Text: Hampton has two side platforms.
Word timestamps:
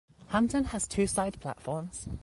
Hampton 0.29 0.63
has 0.63 0.87
two 0.87 1.05
side 1.05 1.39
platforms. 1.39 2.07